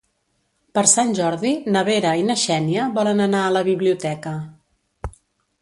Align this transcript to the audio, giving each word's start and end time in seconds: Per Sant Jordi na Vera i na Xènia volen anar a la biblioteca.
Per 0.77 0.83
Sant 0.91 1.11
Jordi 1.19 1.51
na 1.75 1.83
Vera 1.91 2.13
i 2.21 2.25
na 2.29 2.37
Xènia 2.45 2.89
volen 2.97 3.23
anar 3.27 3.45
a 3.51 3.55
la 3.59 3.65
biblioteca. 3.71 4.37